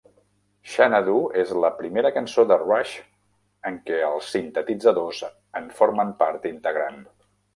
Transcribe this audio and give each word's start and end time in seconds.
"Xanadu" 0.75 1.17
és 1.41 1.51
la 1.65 1.69
primera 1.81 2.11
cançó 2.15 2.45
de 2.53 2.57
Rush 2.61 2.95
en 3.71 3.77
què 3.89 3.99
els 4.07 4.31
sintetitzadors 4.37 5.23
en 5.63 5.71
formen 5.81 6.15
part 6.25 6.49
integrant. 6.55 6.99